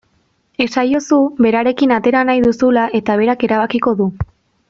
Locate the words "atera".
1.99-2.23